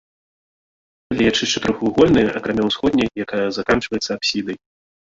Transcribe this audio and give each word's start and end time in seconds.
Плечы 1.11 1.43
чатырохвугольныя, 1.51 2.33
акрамя 2.41 2.63
ўсходняй, 2.71 3.09
якая 3.29 3.47
заканчваецца 3.63 4.11
апсідай. 4.21 4.57